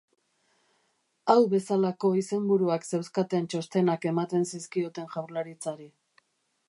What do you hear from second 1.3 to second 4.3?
Hau bezalako izenburuak zeuzkaten txostenak